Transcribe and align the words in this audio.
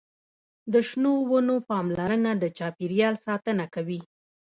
د 0.73 0.75
شنو 0.89 1.13
ونو 1.29 1.55
پاملرنه 1.69 2.31
د 2.37 2.43
چاپیریال 2.57 3.15
ساتنه 3.27 3.65
کوي. 3.73 4.01